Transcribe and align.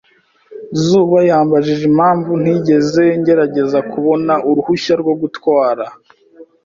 Zuba 0.85 1.17
yambajije 1.29 1.83
impamvu 1.91 2.31
ntigeze 2.41 3.03
ngerageza 3.19 3.79
kubona 3.91 4.33
uruhushya 4.49 4.93
rwo 5.01 5.13
gutwara. 5.21 5.85